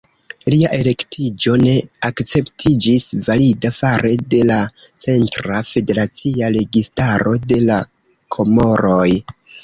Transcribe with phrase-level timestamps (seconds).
[0.51, 1.73] Lia elektiĝo ne
[2.07, 4.57] akceptiĝis valida fare de la
[5.05, 7.77] centra, federacia registaro de la
[8.37, 9.11] Komoroj.